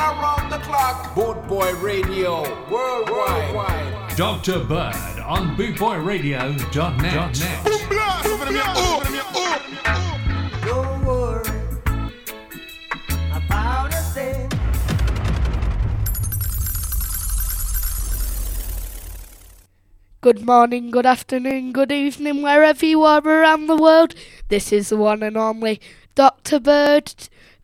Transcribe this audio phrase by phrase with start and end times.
[0.00, 1.14] around the clock.
[1.14, 4.16] Boot Boy Radio, worldwide.
[4.16, 4.64] Dr.
[4.64, 7.34] Bird on bootboyradio.net.
[10.64, 11.50] Don't worry
[13.32, 14.48] about a thing.
[20.22, 24.14] Good morning, good afternoon, good evening, wherever you are around the world.
[24.48, 25.80] This is the one and only
[26.14, 26.60] Dr.
[26.60, 27.12] Bird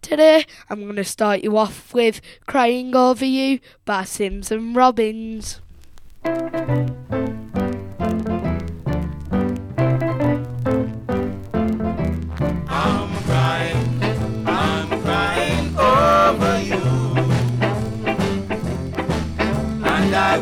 [0.06, 5.60] Today I'm going to start you off with Crying Over You by Sims and Robbins.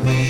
[0.03, 0.24] we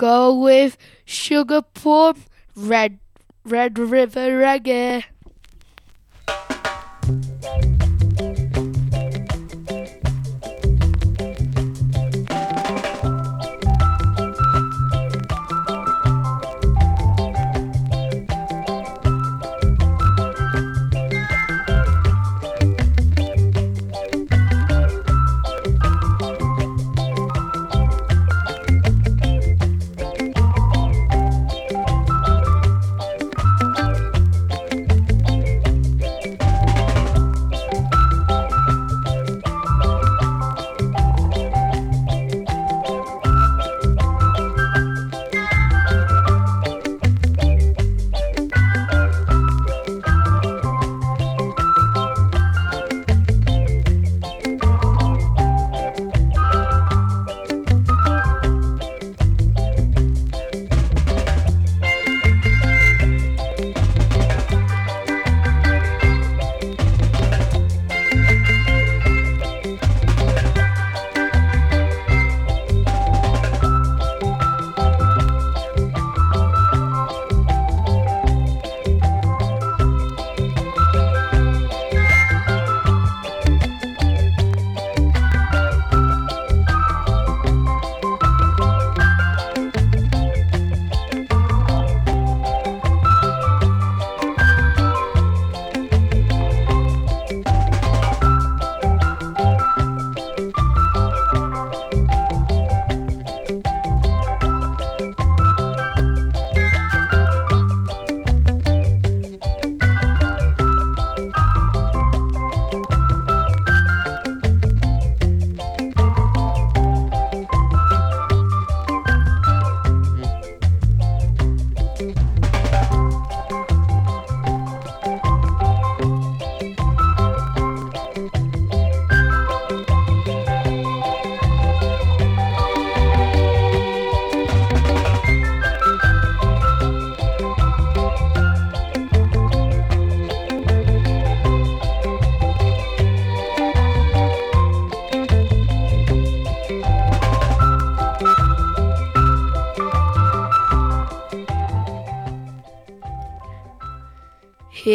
[0.00, 2.24] go with Sugar Plum,
[2.56, 2.98] Red
[3.44, 5.04] Red River Reggae.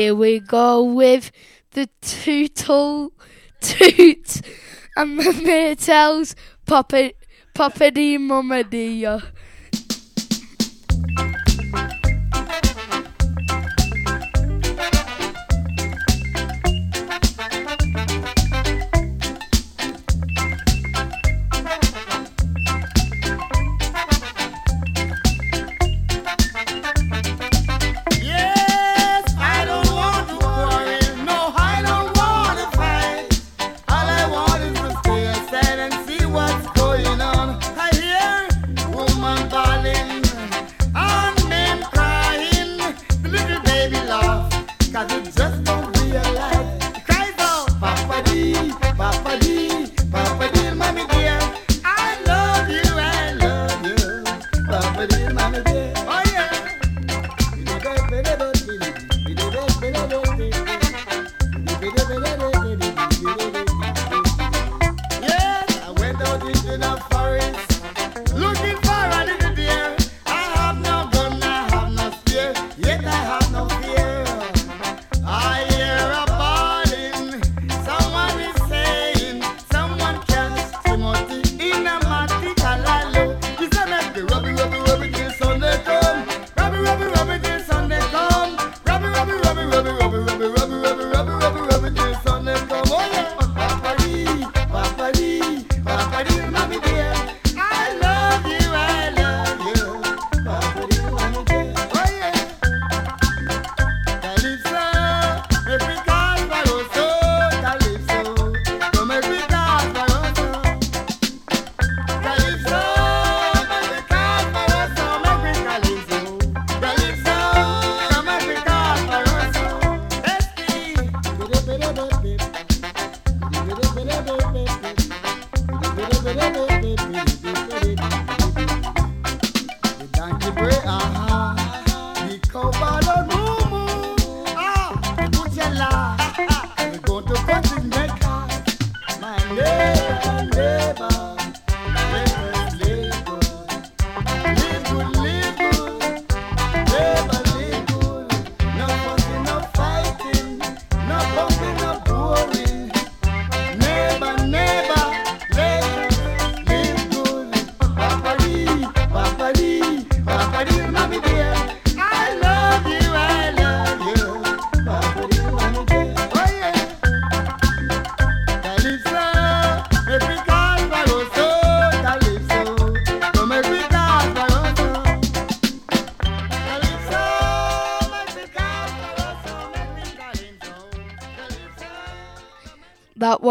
[0.05, 1.31] here we go with
[1.71, 3.11] the tootle
[3.59, 4.39] toot
[4.95, 6.35] and the Maytals
[6.67, 7.17] puppet
[7.55, 9.01] puppety mummedy.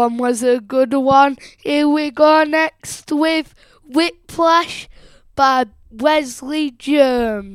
[0.05, 1.35] one was a good one.
[1.63, 4.87] Here we go next with Whiplash
[5.35, 7.54] by Wesley Germ.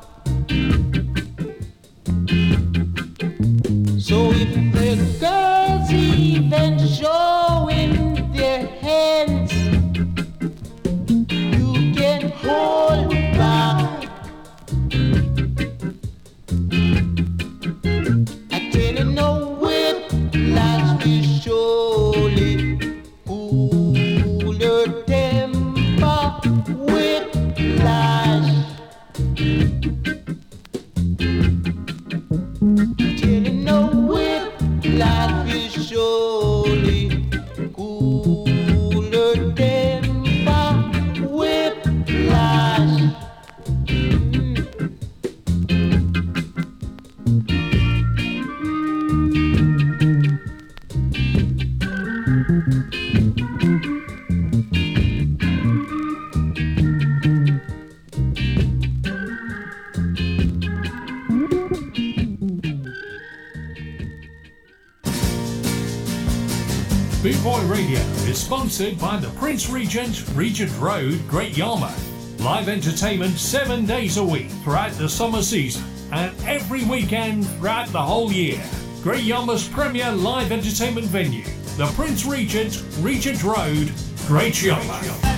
[68.89, 72.39] by the Prince Regent, Regent Road, Great Yarmouth.
[72.39, 78.01] Live entertainment seven days a week throughout the summer season and every weekend throughout the
[78.01, 78.59] whole year.
[79.03, 81.45] Great Yarmouth's premier live entertainment venue,
[81.77, 83.91] the Prince Regent, Regent Road,
[84.25, 85.31] Great Yarmouth.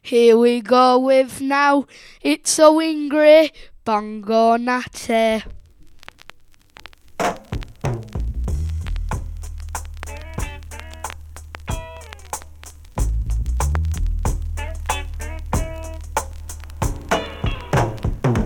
[0.00, 1.86] Here we go with now
[2.28, 3.52] it's so angry,
[3.84, 5.44] bongo natty.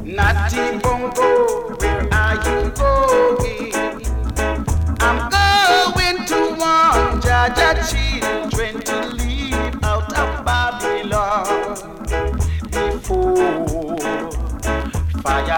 [0.04, 1.29] Natty bongo.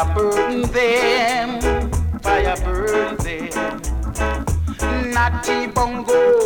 [0.02, 1.60] Fire burn them,
[2.22, 3.80] fire burn them.
[5.12, 6.41] Natty Bongo.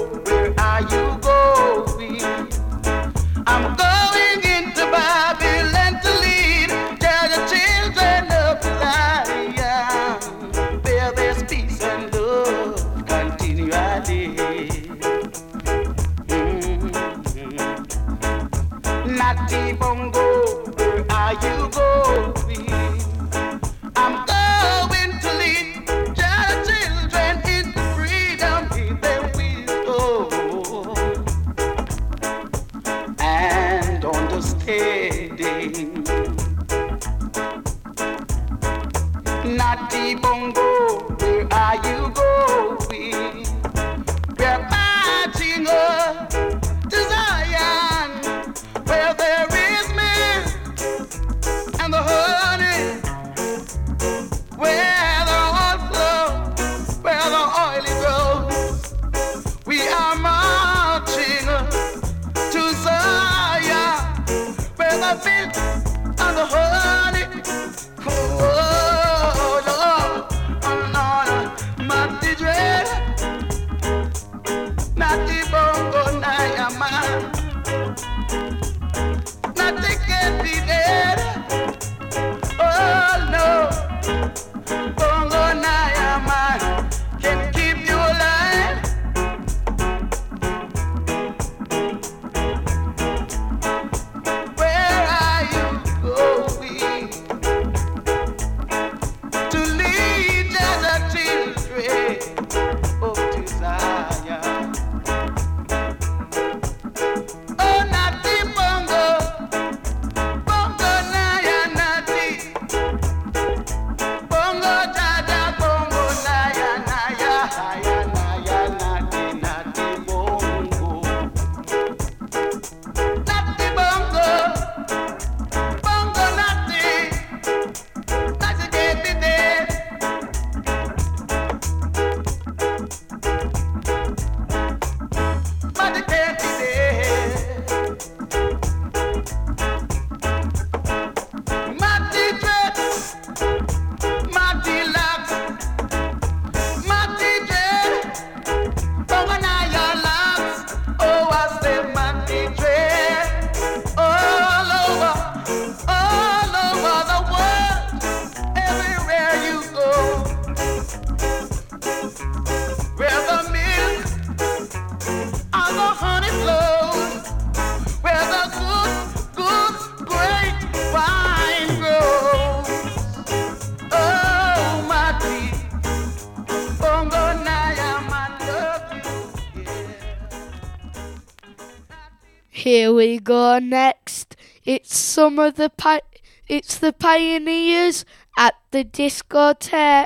[182.97, 184.37] we go next.
[184.65, 186.03] It's some of the pi-
[186.49, 188.05] it's the pioneers
[188.38, 190.06] at the discotheque.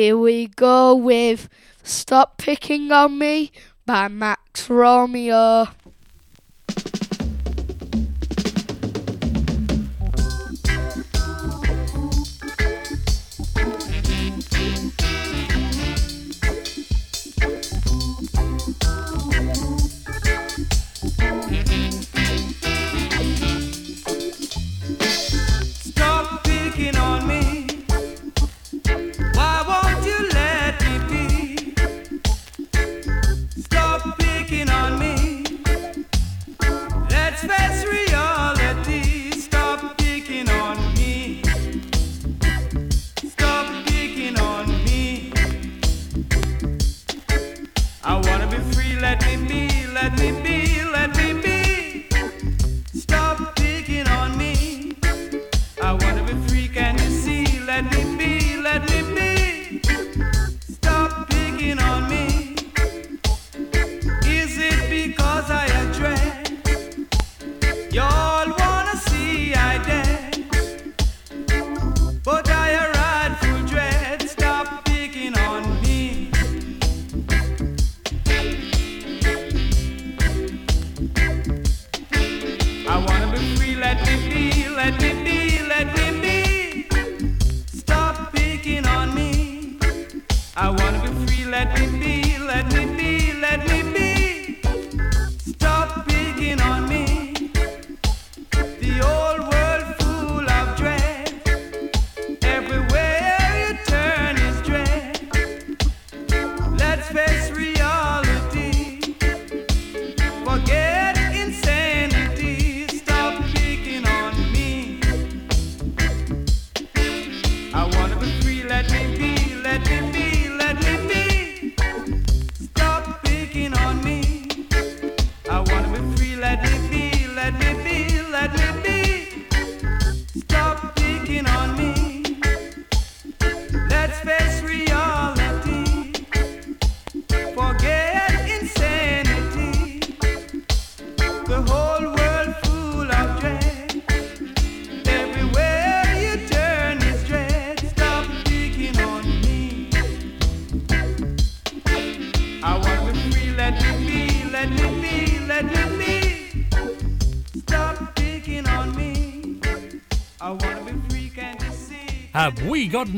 [0.00, 1.50] Here we go with
[1.82, 3.52] Stop Picking on Me
[3.84, 5.68] by Max Romeo.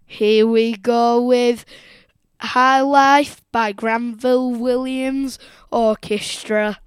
[0.05, 1.63] Here we go with
[2.41, 5.39] High Life by Granville Williams
[5.71, 6.79] Orchestra.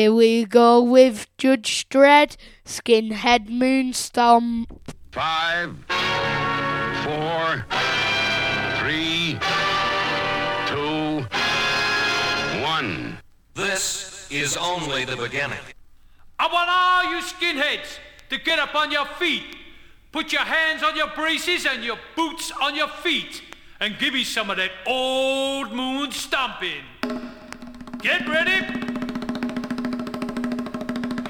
[0.00, 4.64] Here we go with Judge Dread, Skinhead Moonstomp.
[5.12, 5.76] Five,
[7.04, 7.66] four,
[8.78, 9.38] three,
[10.68, 11.26] two,
[12.64, 13.18] one.
[13.52, 15.58] This is only the beginning.
[16.38, 17.98] I want all you skinheads
[18.30, 19.54] to get up on your feet.
[20.12, 23.42] Put your hands on your braces and your boots on your feet.
[23.80, 26.84] And give me some of that old moon stomping.
[28.00, 28.89] Get ready.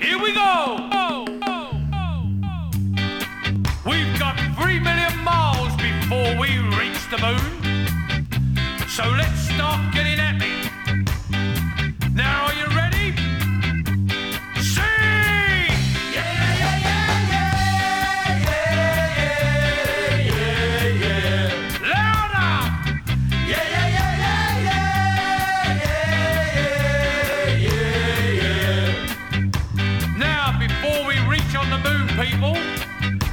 [0.01, 0.77] Here we go.
[3.87, 7.87] We've got three million miles before we reach the moon.
[8.89, 10.71] So let's start getting at me.
[12.15, 12.90] Now are you ready?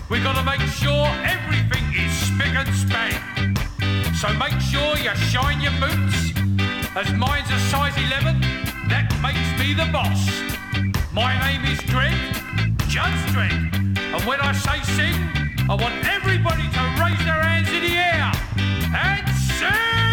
[0.09, 3.55] We got to make sure everything is spick and span.
[4.15, 6.31] So make sure you shine your boots.
[6.95, 8.39] As mine's a size 11,
[8.87, 10.29] that makes me the boss.
[11.11, 12.15] My name is Dread,
[12.87, 13.51] Judge Dread.
[13.97, 15.15] And when I say sing,
[15.69, 18.31] I want everybody to raise their hands in the air
[18.95, 19.27] and
[19.59, 20.06] sing!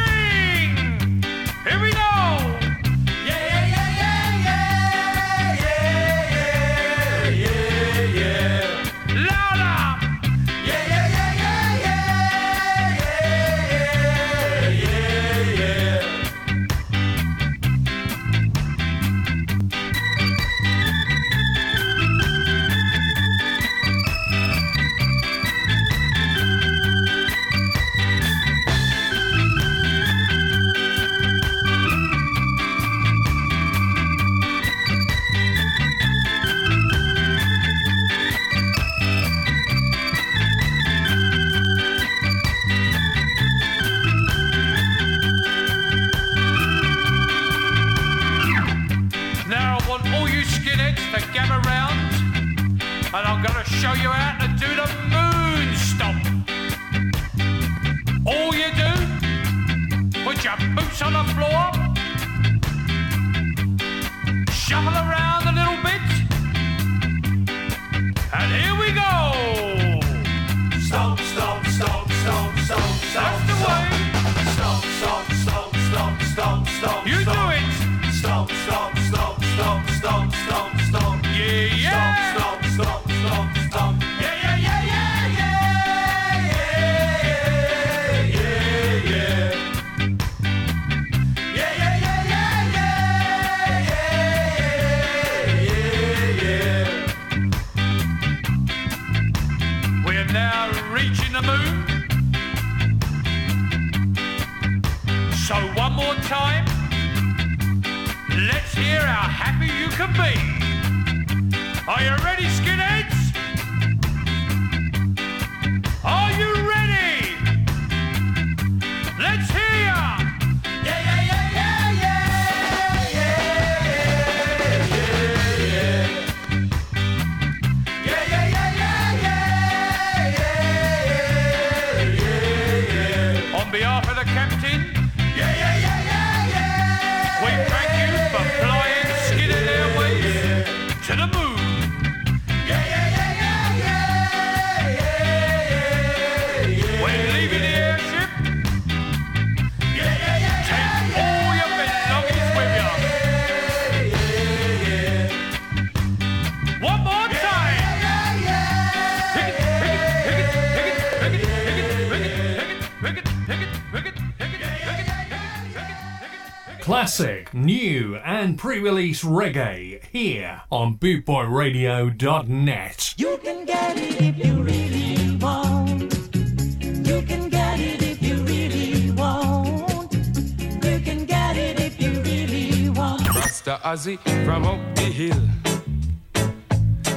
[166.95, 173.15] Classic, new, and pre release reggae here on bootboyradio.net.
[173.17, 176.03] You can get it if you really want.
[176.33, 180.15] You can get it if you really want.
[180.15, 183.29] You can get it if you really want.
[183.35, 185.49] Rasta Ozzy from up the hill.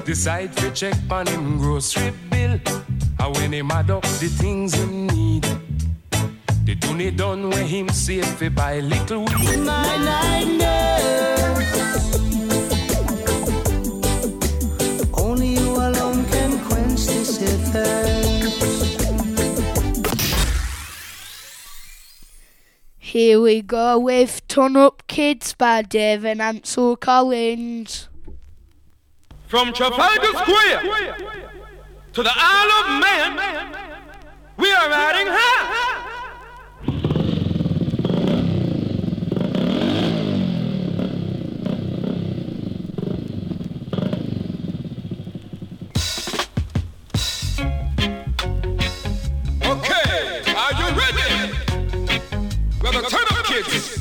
[0.06, 2.60] Decide to check on him grocery bill.
[3.20, 5.46] And when him add up the things him need.
[6.68, 9.60] The tune done when him save fi buy little weed.
[9.60, 11.62] Mine, I know.
[15.14, 17.38] Only you alone can quench this
[17.72, 18.60] thirst.
[22.98, 28.10] Here we go with Turn Up Kids by Dave and Ansel Collins.
[29.48, 31.16] From Trafalgar Square
[32.12, 33.38] to the Isle of Man,
[34.58, 36.17] we are riding high.
[49.68, 51.52] Okay, are you ready?
[52.82, 53.02] We're the
[53.44, 54.00] Kids.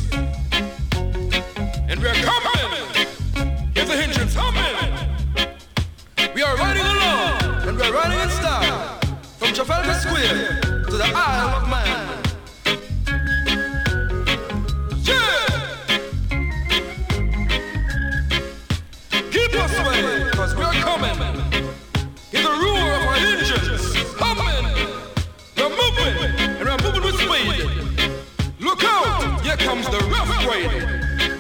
[1.89, 2.71] And we're coming.
[3.75, 4.71] The.
[6.37, 9.01] We are riding along, and we're riding in style.
[9.39, 12.06] From Trafalgar Square to the Isle of Man.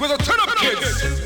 [0.09, 1.26] With the turn up kids.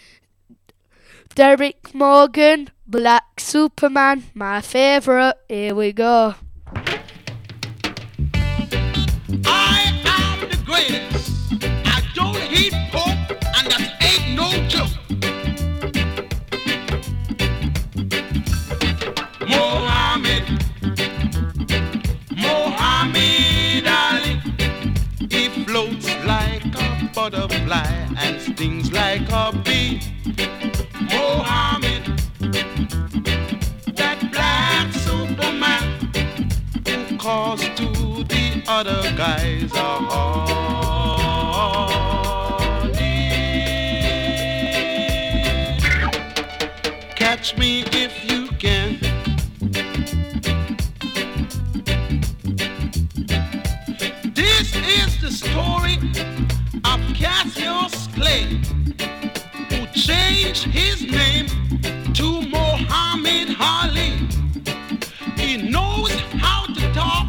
[1.33, 5.35] Derek Morgan, Black Superman, my favourite.
[5.47, 6.35] Here we go.
[9.45, 11.31] I am the greatest.
[11.85, 13.15] I don't eat pork,
[13.55, 14.91] and that ain't no joke.
[19.47, 20.45] Mohammed,
[22.35, 24.41] Mohammed Ali,
[25.29, 30.01] he floats like a butterfly and stings like a bee.
[38.83, 40.50] Other guys are
[60.53, 61.47] changed his name
[62.13, 64.27] to Mohammed Ali.
[65.37, 66.11] He knows
[66.43, 67.27] how to talk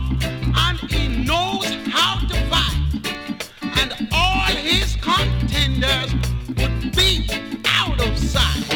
[0.57, 3.47] and he knows how to fight.
[3.81, 6.13] And all his contenders
[6.57, 7.29] would be
[7.65, 8.67] out of sight.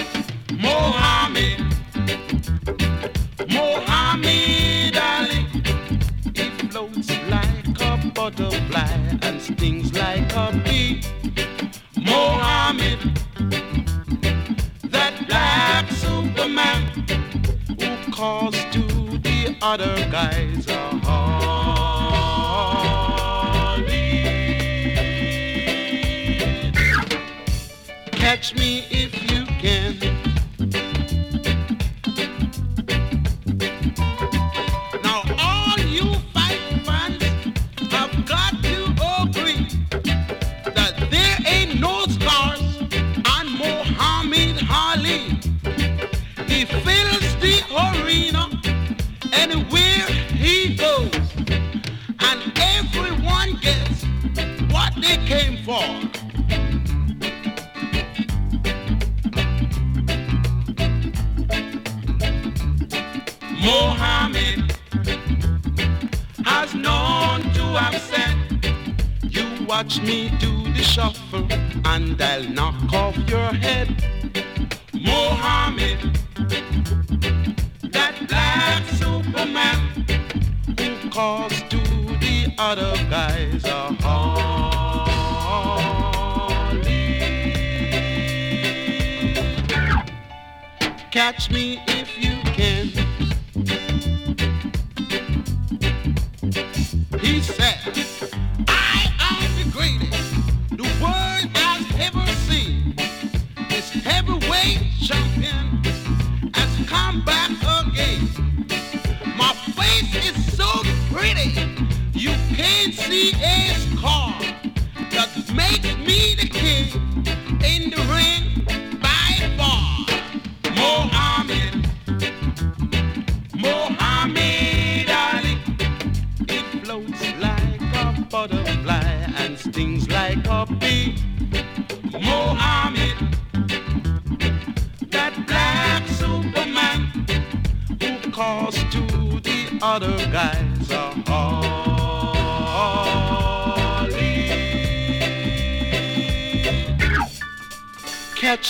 [0.53, 1.61] Mohammed,
[3.49, 5.47] Mohammed Ali,
[6.35, 9.86] he floats like a butterfly and stings
[19.67, 21.83] other guys are horny.
[28.13, 28.87] Catch me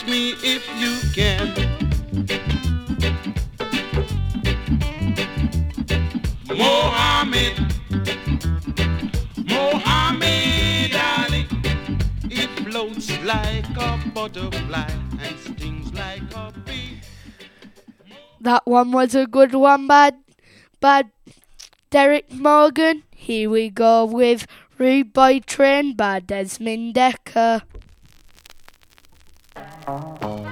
[0.06, 1.52] me if you can.
[6.48, 7.54] Mohammed,
[9.46, 11.46] Mohammed Ali,
[12.30, 14.90] it floats like a butterfly
[15.20, 17.00] and stings like a bee.
[18.40, 20.16] That one was a good one, bad,
[20.80, 21.10] bad.
[21.90, 24.46] Derek Morgan, here we go with
[24.78, 27.62] Rude Boy Train by Desmond Dekker.
[29.88, 30.45] Oh.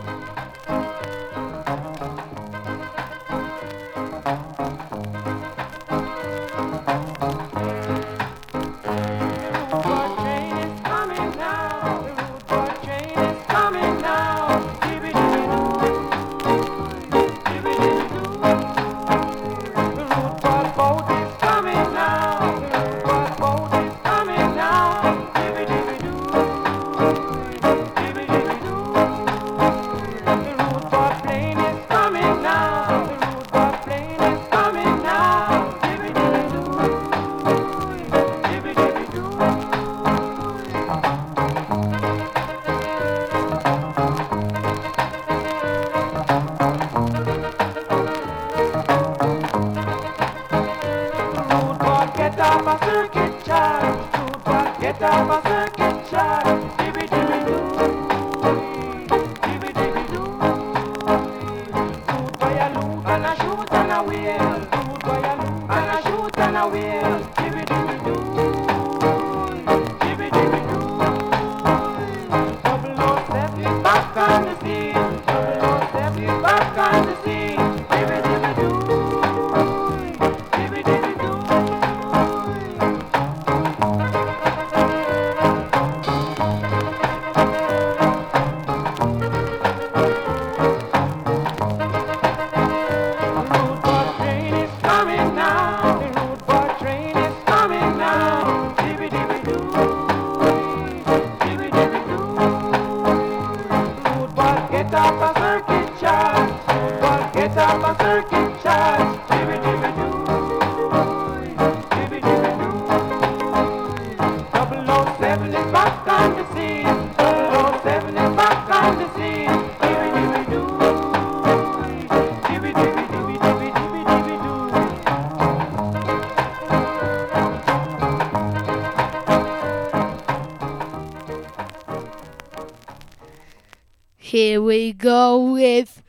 [134.65, 136.03] we go with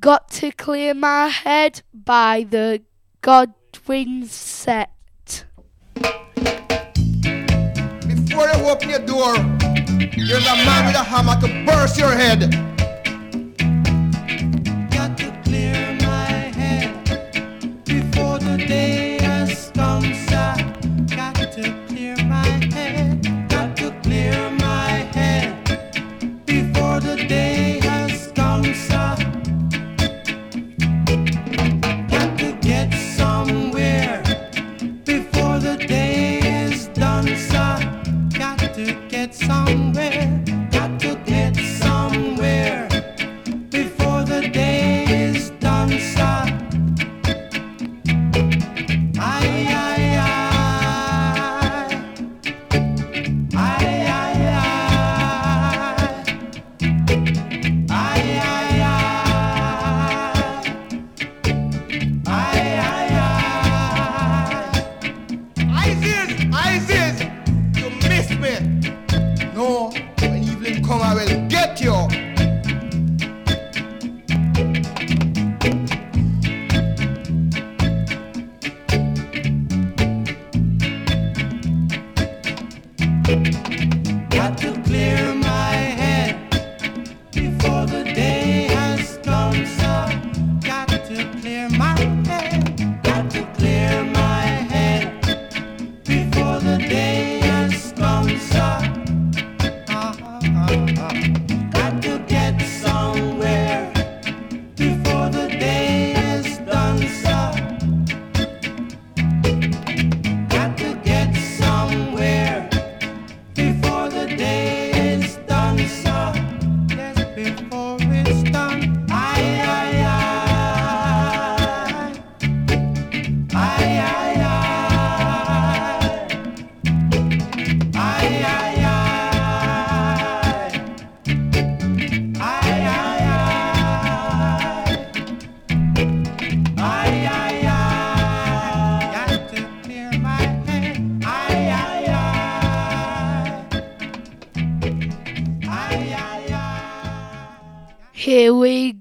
[0.00, 2.80] Got to Clear My Head by the
[3.20, 5.44] Godwin Set.
[5.94, 6.14] Before
[8.48, 12.77] you open your door, there's a man with a hammer to burst your head.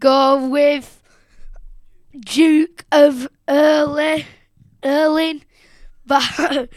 [0.07, 1.03] Go with
[2.17, 4.25] Duke of Early,
[4.81, 5.43] Erling
[6.05, 6.69] by,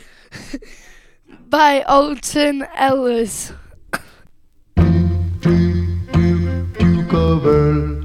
[1.48, 3.52] by Alton Ellis.
[4.74, 8.00] Duke Duke, Duke, of Earl,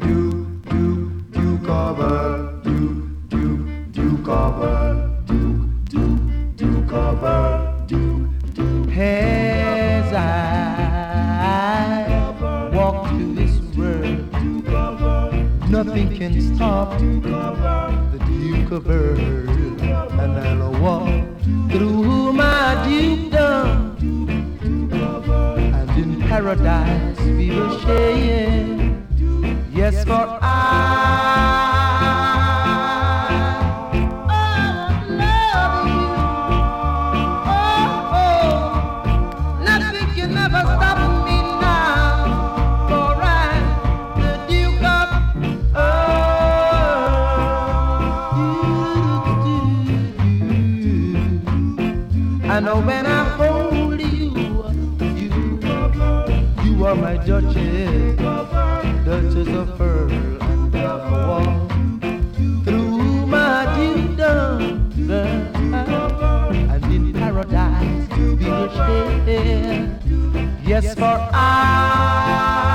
[0.00, 0.26] Duke,
[3.30, 5.09] Duke, Duke of Earl,
[6.90, 8.90] Earl, Duke, Duke.
[8.96, 10.26] As I
[12.74, 14.32] walk through this world,
[15.70, 19.20] nothing can stop the Duke of Earl.
[20.20, 21.08] And I'll walk
[21.70, 23.96] through my dukedom,
[24.60, 28.66] and in paradise we will share.
[29.72, 31.69] Yes, for I.
[52.60, 54.34] I know oh, when I hold you,
[56.62, 58.16] you, are my Duchess,
[59.06, 61.70] Duchess of Earl, and I walk
[62.64, 63.64] through my
[64.14, 64.60] girl,
[66.70, 69.98] and in paradise we will share.
[70.62, 72.69] Yes, for I.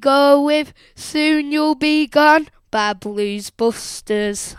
[0.00, 4.56] go with Soon You'll Be Gone by Blues Busters.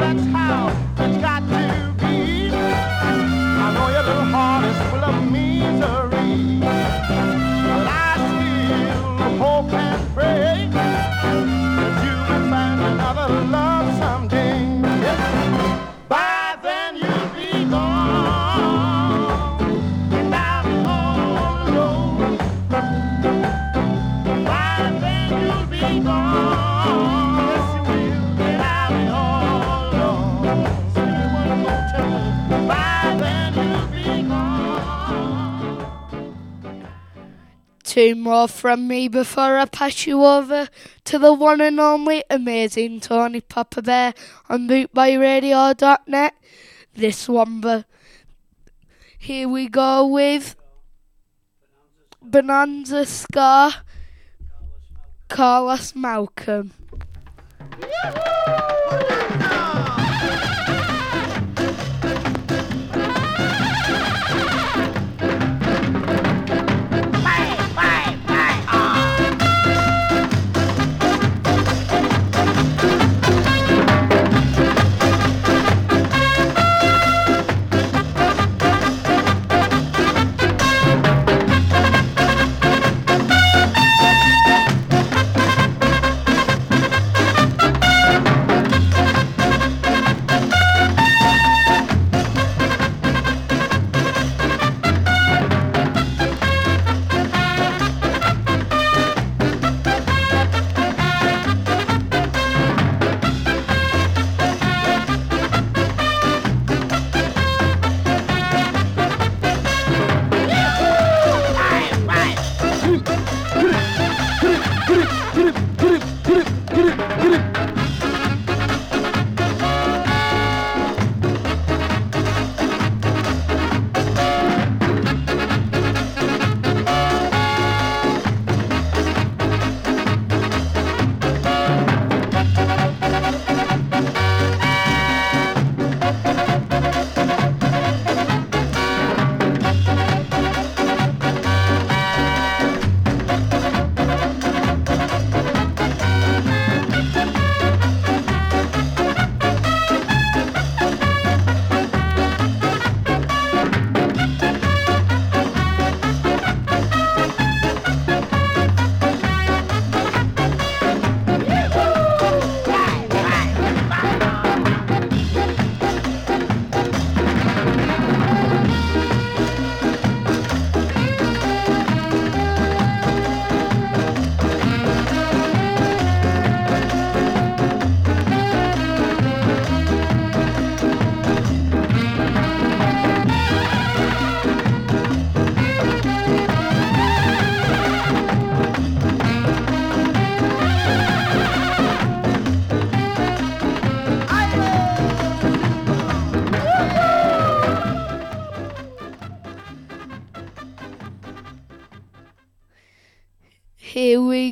[0.00, 2.50] That's how it's got to be.
[2.52, 4.99] I know your little heart is full
[38.00, 40.70] Two more from me before I pass you over
[41.04, 44.14] to the one and only amazing Tony Papa Bear
[44.48, 46.34] on bootboyradio.net.
[46.94, 47.84] This one, but
[49.18, 50.56] here we go with
[52.22, 53.84] Bonanza Ska,
[55.28, 56.72] Carlos Malcolm.
[57.82, 58.79] Here we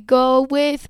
[0.09, 0.88] go with.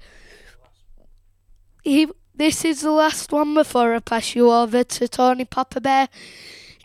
[1.83, 6.09] He, this is the last one before I pass you over to Tony Papa Bear.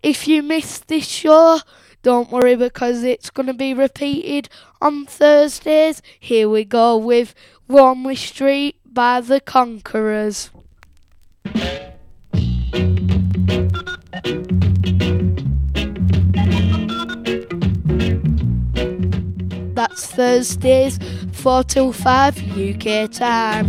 [0.01, 1.59] If you missed this show,
[2.01, 4.49] don't worry because it's going to be repeated
[4.81, 6.01] on Thursdays.
[6.19, 7.33] Here we go with
[7.69, 10.49] Warmley Street by the Conquerors.
[19.75, 20.99] That's Thursdays,
[21.33, 23.65] 4 till 5 UK time.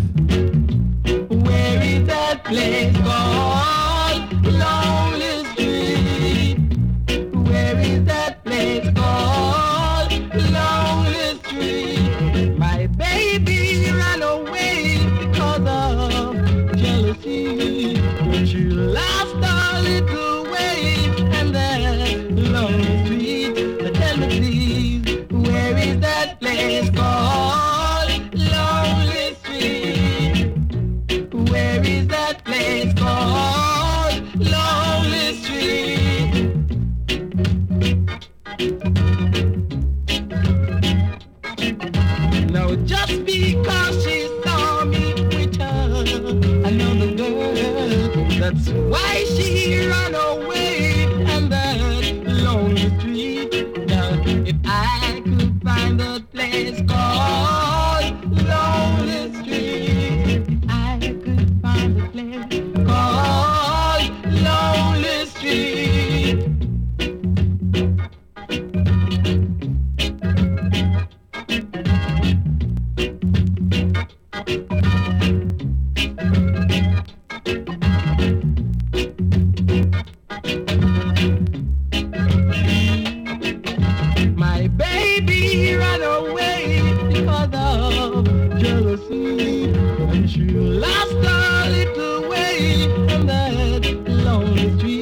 [1.28, 3.83] Where is that place called
[93.12, 94.93] on that lonely street.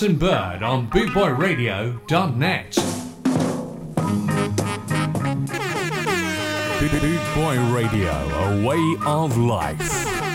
[0.00, 2.74] Harrison Bird on bootboyradio.net.
[6.80, 10.29] Boot Boy Radio, a way of life.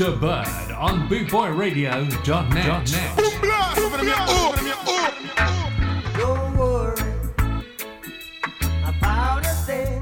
[0.00, 0.16] Dr.
[0.16, 2.86] Bird on bootboyradio.net.
[6.16, 6.96] Don't worry
[8.82, 10.00] about a thing.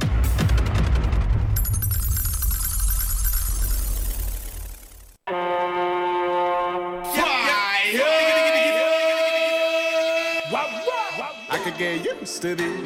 [11.51, 12.78] I could get used to this.